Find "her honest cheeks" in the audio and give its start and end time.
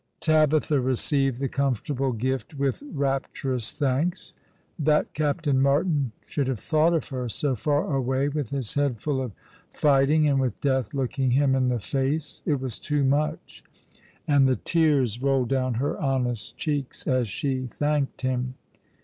15.75-17.05